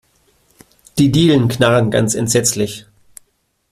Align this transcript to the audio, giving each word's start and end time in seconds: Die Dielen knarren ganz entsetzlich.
Die 0.97 1.11
Dielen 1.11 1.47
knarren 1.47 1.91
ganz 1.91 2.15
entsetzlich. 2.15 2.87